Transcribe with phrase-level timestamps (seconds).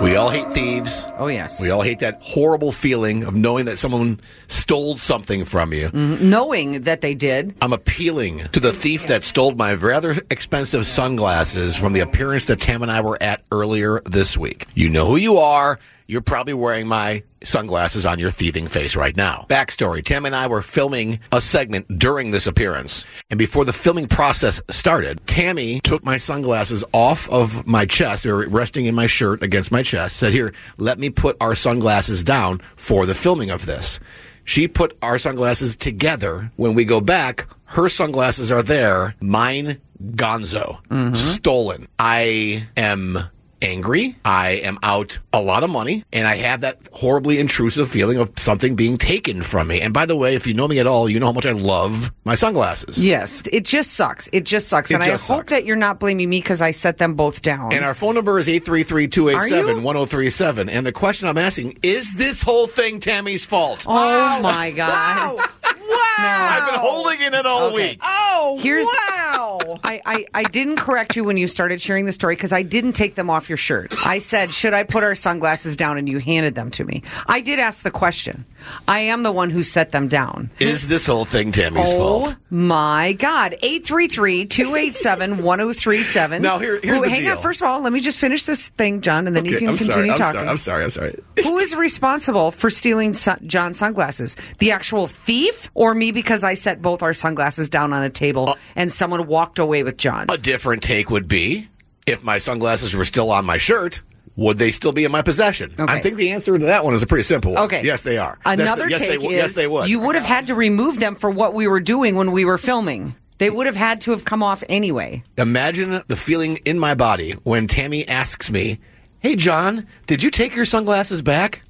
[0.00, 1.06] We all hate thieves.
[1.18, 1.60] Oh, yes.
[1.60, 5.90] We all hate that horrible feeling of knowing that someone stole something from you.
[5.90, 6.28] Mm-hmm.
[6.28, 7.54] Knowing that they did.
[7.60, 12.60] I'm appealing to the thief that stole my rather expensive sunglasses from the appearance that
[12.60, 14.66] Tam and I were at earlier this week.
[14.74, 15.78] You know who you are.
[16.12, 19.46] You're probably wearing my sunglasses on your thieving face right now.
[19.48, 23.06] Backstory Tam and I were filming a segment during this appearance.
[23.30, 28.24] And before the filming process started, Tammy took my sunglasses off of my chest.
[28.24, 30.16] They were resting in my shirt against my chest.
[30.16, 33.98] Said, Here, let me put our sunglasses down for the filming of this.
[34.44, 36.52] She put our sunglasses together.
[36.56, 39.14] When we go back, her sunglasses are there.
[39.22, 40.84] Mine, gonzo.
[40.88, 41.14] Mm-hmm.
[41.14, 41.88] Stolen.
[41.98, 43.30] I am
[43.62, 44.16] angry.
[44.24, 48.30] I am out a lot of money and I have that horribly intrusive feeling of
[48.36, 49.80] something being taken from me.
[49.80, 51.52] And by the way, if you know me at all, you know how much I
[51.52, 53.04] love my sunglasses.
[53.04, 54.28] Yes, it just sucks.
[54.32, 54.90] It just sucks.
[54.90, 55.50] It and just I hope sucks.
[55.52, 57.72] that you're not blaming me because I set them both down.
[57.72, 60.68] And our phone number is 833-287-1037.
[60.70, 63.84] And the question I'm asking, is this whole thing Tammy's fault?
[63.88, 65.36] oh my God.
[65.36, 65.44] Wow.
[66.18, 67.90] I've been holding in it all Okay.
[67.92, 68.00] week.
[68.02, 69.21] Oh, Here's- wow.
[69.34, 72.92] I, I, I didn't correct you when you started sharing the story because I didn't
[72.92, 73.92] take them off your shirt.
[74.06, 75.98] I said, should I put our sunglasses down?
[75.98, 77.02] And you handed them to me.
[77.26, 78.44] I did ask the question.
[78.86, 80.50] I am the one who set them down.
[80.60, 82.36] Is this whole thing Tammy's oh fault?
[82.50, 83.56] my God.
[83.62, 86.40] 833-287-1037.
[86.40, 87.36] Now, here- here's the hang deal.
[87.36, 87.42] on.
[87.42, 89.76] First of all, let me just finish this thing, John, and then you can I'm
[89.76, 90.10] continue sorry.
[90.10, 90.32] I'm talking.
[90.40, 90.48] sorry.
[90.48, 90.84] I'm sorry.
[90.84, 91.22] I'm sorry.
[91.42, 94.36] Who is responsible for stealing sun- John's sunglasses?
[94.58, 98.50] The actual thief or me because I set both our sunglasses down on a table
[98.50, 100.32] Uh, and someone walked away with John's?
[100.32, 101.68] A different take would be
[102.06, 104.02] if my sunglasses were still on my shirt,
[104.36, 105.72] would they still be in my possession?
[105.78, 105.92] Okay.
[105.92, 107.64] I think the answer to that one is a pretty simple one.
[107.64, 107.82] Okay.
[107.84, 108.38] Yes, they are.
[108.44, 109.88] That's the- Another yes, take they, is yes, they would.
[109.88, 112.58] you would have had to remove them for what we were doing when we were
[112.58, 113.14] filming.
[113.38, 115.22] They would have had to have come off anyway.
[115.36, 118.78] Imagine the feeling in my body when Tammy asks me,
[119.20, 121.62] Hey, John, did you take your sunglasses back?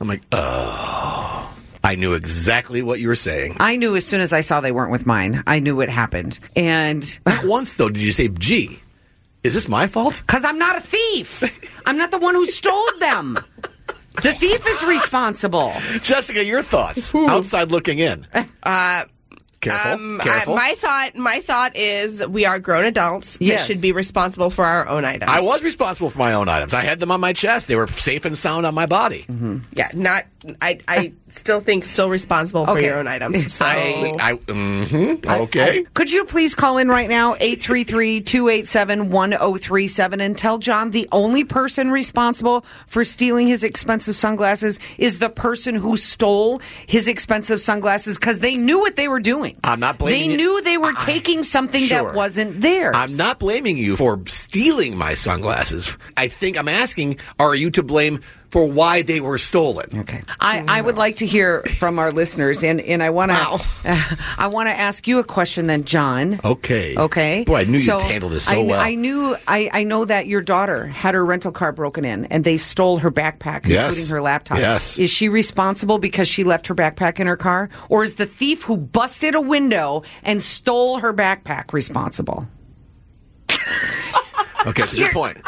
[0.00, 1.01] I'm like, oh.
[1.84, 3.56] I knew exactly what you were saying.
[3.58, 5.42] I knew as soon as I saw they weren't with mine.
[5.46, 6.38] I knew it happened.
[6.54, 8.80] And Not once, though, did you say, gee,
[9.42, 10.22] is this my fault?
[10.26, 13.36] because I'm not a thief, I'm not the one who stole them.
[14.22, 15.72] The thief is responsible.
[16.02, 18.26] Jessica, your thoughts outside looking in.
[18.62, 19.04] Uh,
[19.62, 19.92] Careful.
[19.92, 23.60] um, I- my thought, my thought is we are grown adults Yes.
[23.60, 25.30] that should be responsible for our own items.
[25.30, 26.74] I was responsible for my own items.
[26.74, 27.68] I had them on my chest.
[27.68, 29.24] They were safe and sound on my body.
[29.74, 30.24] yeah, not.
[30.60, 33.56] I, I still think still responsible for your own items.
[33.62, 35.84] So I, I, mm-hmm, okay.
[35.94, 42.64] Could you please call in right now, 833-287-1037 and tell John the only person responsible
[42.86, 48.56] for stealing his expensive sunglasses is the person who stole his expensive sunglasses because they
[48.56, 49.51] knew what they were doing.
[49.64, 50.36] I'm not blaming They you.
[50.36, 52.04] knew they were I- taking something Sure.
[52.04, 52.94] that wasn't theirs.
[52.96, 55.96] I'm not blaming you for stealing my sunglasses.
[56.16, 58.20] I think I'm asking, are you to blame
[58.52, 59.86] for why they were stolen?
[60.00, 60.22] Okay.
[60.38, 63.66] I, I would like to hear from our listeners, and, and I want to
[64.38, 66.38] I want to ask you a question, then, John.
[66.44, 66.94] Okay.
[66.96, 67.44] Okay.
[67.44, 68.80] Boy, I knew So, you'd handle this so I, well.
[68.80, 69.34] I knew.
[69.48, 72.98] I, I know that your daughter had her rental car broken in, and they stole
[72.98, 73.88] her backpack, Yes.
[73.96, 74.58] including her laptop.
[74.58, 74.98] Yes.
[74.98, 78.62] Is she responsible because she left her backpack in her car, or is the thief
[78.64, 82.46] who busted a window and stole her backpack responsible?
[84.64, 85.38] Okay, that's a good point.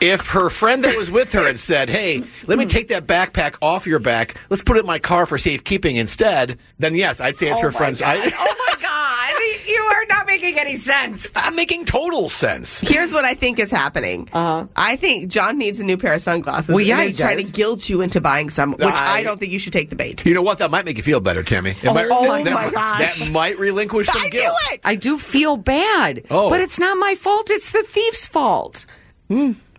[0.00, 3.56] If her friend that was with her had said, "Hey, let me take that backpack
[3.60, 4.34] off your back.
[4.48, 7.70] Let's put it in my car for safekeeping instead," then yes, I'd say it's her
[7.72, 8.00] friend's.
[8.02, 9.66] I, oh my God!
[9.68, 11.30] You are not making any sense.
[11.36, 12.80] I'm making total sense.
[12.80, 14.28] Here's what I think is happening.
[14.32, 14.66] Uh-huh.
[14.74, 16.68] I think John needs a new pair of sunglasses.
[16.74, 19.22] Well, yeah, and he is trying to guilt you into buying some, which I, I-
[19.22, 20.24] don't think you should take the bait.
[20.26, 20.58] You know what?
[20.58, 21.70] That might make you feel better, Tammy.
[21.82, 23.18] It might, oh that, my gosh.
[23.20, 24.44] That might relinquish some I guilt.
[24.70, 24.80] knew it.
[24.82, 26.48] I do feel bad, Oh.
[26.50, 27.50] but it's not my fault.
[27.50, 28.84] It's the thief's fault.
[29.30, 29.69] 833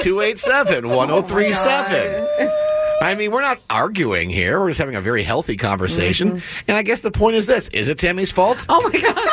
[0.00, 2.50] 287 1037.
[3.00, 4.58] I mean, we're not arguing here.
[4.58, 6.28] We're just having a very healthy conversation.
[6.28, 6.64] Mm-hmm.
[6.68, 8.64] And I guess the point is this Is it Tammy's fault?
[8.68, 9.28] Oh my god.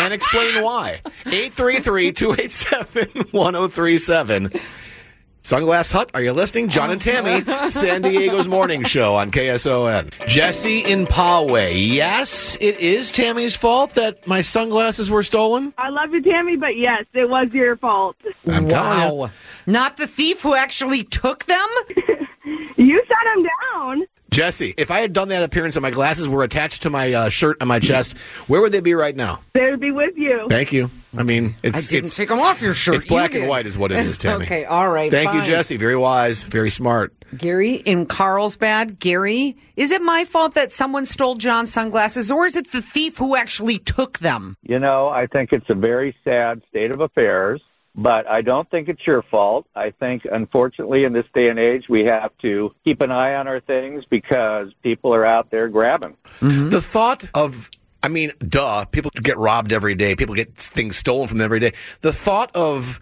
[0.00, 1.00] and explain why.
[1.26, 4.52] 833 287 1037.
[5.46, 6.68] Sunglass Hut, are you listening?
[6.68, 10.12] John and Tammy, San Diego's morning show on KSON.
[10.26, 11.94] Jesse in Poway.
[11.94, 15.72] Yes, it is Tammy's fault that my sunglasses were stolen.
[15.78, 18.16] I love you, Tammy, but yes, it was your fault.
[18.44, 19.14] I'm telling you.
[19.14, 19.30] Wow.
[19.66, 21.68] Not the thief who actually took them?
[22.78, 24.06] You set him down.
[24.30, 27.28] Jesse, if I had done that appearance and my glasses were attached to my uh,
[27.30, 28.16] shirt on my chest,
[28.48, 29.40] where would they be right now?
[29.54, 30.46] They would be with you.
[30.50, 30.90] Thank you.
[31.18, 32.96] I mean, I it's didn't it's, take them off your shirt.
[32.96, 34.44] it's black and white is what it is, Tammy.
[34.46, 35.10] okay, all right.
[35.10, 35.42] Thank you.
[35.42, 35.76] Jesse.
[35.76, 37.12] Very wise, very smart.
[37.36, 38.98] Gary in Carlsbad.
[38.98, 43.18] Gary, is it my fault that someone stole John's sunglasses, or is it the thief
[43.18, 44.56] who actually took them?
[44.62, 47.60] You know, I think it's a very sad state of affairs,
[47.94, 49.66] but I don't think it's your fault.
[49.74, 53.48] I think, unfortunately, in this day and age, we have to keep an eye on
[53.48, 56.16] our things because people are out there grabbing.
[56.40, 56.68] Mm-hmm.
[56.68, 57.70] The thought of,
[58.06, 60.14] I mean, duh, people get robbed every day.
[60.14, 61.72] People get things stolen from them every day.
[62.02, 63.00] The thought of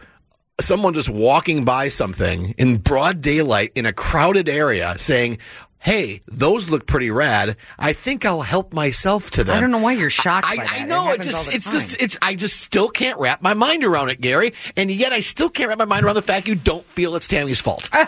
[0.59, 5.39] someone just walking by something in broad daylight in a crowded area saying,
[5.79, 7.59] Hey, those look pretty rad.
[7.79, 9.55] I think I'll help myself to them.
[9.55, 10.73] I don't know why you're shocked I, by that.
[10.73, 11.75] I It know happens it's just it's time.
[11.75, 14.55] just it's I just still can't wrap my mind around it, Gary.
[14.79, 17.27] And yet I still can't wrap my mind around the fact you don't feel it's
[17.29, 17.91] Tammy's fault.
[17.93, 18.07] I'm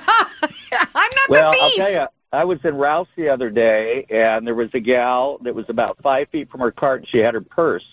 [0.94, 1.76] not Well, the I'll thief.
[1.76, 5.54] tell you, I was in Rouse the other day, and there was a gal that
[5.54, 7.84] was about five feet from her cart, and she had her purse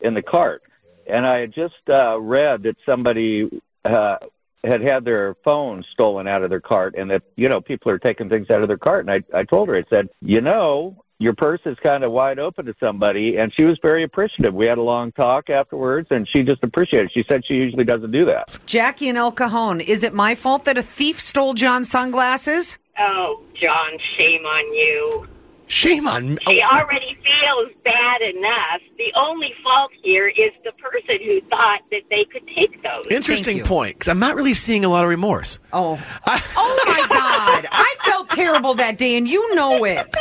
[0.00, 0.62] in the cart.
[1.06, 4.16] And I had just uh, read that somebody uh,
[4.64, 7.98] had had their phone stolen out of their cart, and that you know people are
[7.98, 9.06] taking things out of their cart.
[9.06, 10.96] And I, I told her, I said, you know.
[11.20, 14.52] Your purse is kind of wide open to somebody, and she was very appreciative.
[14.52, 17.12] We had a long talk afterwards, and she just appreciated it.
[17.14, 18.48] She said she usually doesn't do that.
[18.66, 22.78] Jackie in El Cajon, is it my fault that a thief stole John's sunglasses?
[22.98, 25.28] Oh, John, shame on you.
[25.66, 26.38] Shame on me.
[26.46, 26.76] She oh.
[26.76, 28.80] already feels bad enough.
[28.98, 33.06] The only fault here is the person who thought that they could take those.
[33.10, 35.58] Interesting point, because I'm not really seeing a lot of remorse.
[35.72, 36.00] Oh.
[36.26, 37.66] oh my God.
[37.70, 40.14] I felt terrible that day, and you know it.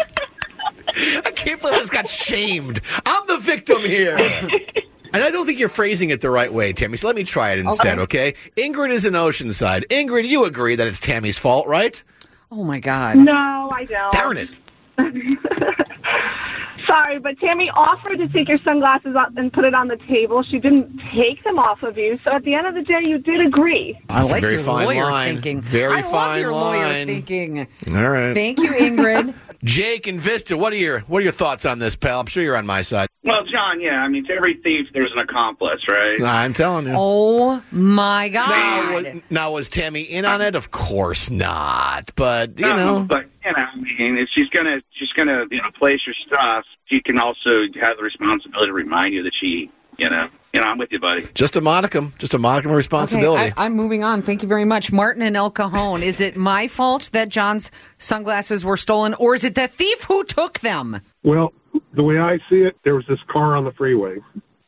[0.88, 2.80] I can't believe I just got shamed.
[3.06, 4.16] I'm the victim here.
[5.14, 6.98] And I don't think you're phrasing it the right way, Tammy.
[6.98, 8.34] So let me try it instead, okay?
[8.58, 9.86] Ingrid is in Oceanside.
[9.88, 12.02] Ingrid, you agree that it's Tammy's fault, right?
[12.56, 13.18] Oh my God.
[13.18, 14.14] No, I don't.
[14.14, 14.60] Darn it.
[16.94, 20.44] Sorry, but Tammy offered to take your sunglasses off and put it on the table.
[20.44, 22.20] She didn't take them off of you.
[22.24, 23.98] So at the end of the day, you did agree.
[24.10, 25.34] I That's a like very your fine lawyer line.
[25.34, 25.62] thinking.
[25.62, 27.68] Very I love fine your lawyer thinking.
[27.96, 28.36] All right.
[28.36, 29.34] Thank you, Ingrid.
[29.64, 32.20] Jake and Vista, what are your what are your thoughts on this, pal?
[32.20, 33.08] I'm sure you're on my side.
[33.24, 36.22] Well, John, yeah, I mean, to every thief, there's an accomplice, right?
[36.22, 36.94] I'm telling you.
[36.98, 38.94] oh my Now God.
[39.14, 40.56] was, now, was Tammy in on it?
[40.56, 42.12] Of course not.
[42.16, 43.00] But, you No, know.
[43.04, 46.66] but you know, I mean, if she's gonna, she's gonna, you know, place your stuff.
[46.86, 50.68] She can also have the responsibility to remind you that she, you know, you know,
[50.68, 51.28] I'm with you, buddy.
[51.34, 52.14] Just a modicum.
[52.20, 53.54] Just a modicum of Okay, responsibility.
[53.58, 54.22] I, I'm moving on.
[54.22, 54.92] Thank you very much.
[54.92, 56.04] Martin and El Cajon.
[56.04, 60.24] Is it my fault that John's sunglasses were stolen, or is it the thief who
[60.24, 61.02] took them?
[61.24, 61.54] Well,
[61.94, 64.18] the way I see it, there was this car on the freeway,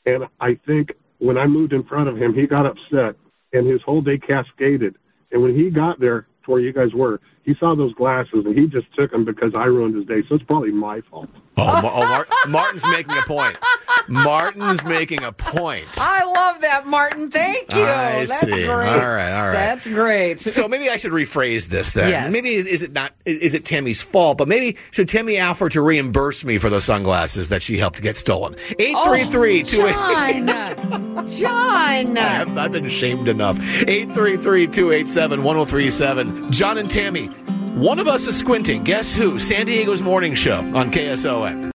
[0.05, 3.15] and I think when I moved in front of him, he got upset,
[3.53, 4.95] and his whole day cascaded.
[5.31, 8.57] And when he got there to where you guys were, he saw those glasses, and
[8.57, 10.23] he just took them because I ruined his day.
[10.27, 11.29] So it's probably my fault.
[11.57, 13.57] oh, Ma- oh, Mar- Martin's making a point.
[14.07, 15.87] Martin's making a point.
[15.97, 17.29] I love that, Martin.
[17.31, 17.83] Thank you.
[17.83, 18.47] I That's see.
[18.47, 18.67] great.
[18.67, 19.53] All right, all right.
[19.53, 20.39] That's great.
[20.39, 22.09] So maybe I should rephrase this then.
[22.09, 22.31] Yes.
[22.33, 26.43] Maybe is it not is it Tammy's fault, but maybe should Tammy offer to reimburse
[26.43, 28.55] me for the sunglasses that she helped get stolen?
[28.79, 29.95] Eight three three two eight.
[29.95, 31.27] Oh, John.
[31.27, 32.17] John.
[32.17, 33.57] I've, I've been shamed enough.
[33.59, 36.51] 833-287-1037.
[36.51, 37.29] John and Tammy.
[37.75, 38.85] One of us is squinting.
[38.85, 39.37] Guess who?
[39.37, 41.71] San Diego's morning show on KSON.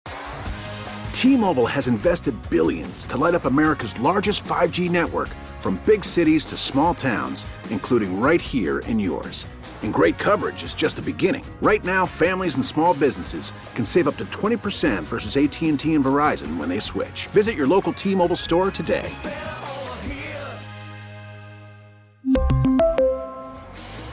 [1.12, 5.28] T-Mobile has invested billions to light up America's largest 5G network
[5.58, 9.46] from big cities to small towns, including right here in yours.
[9.82, 11.44] And great coverage is just the beginning.
[11.60, 16.56] Right now, families and small businesses can save up to 20% versus AT&T and Verizon
[16.56, 17.26] when they switch.
[17.26, 19.06] Visit your local T-Mobile store today.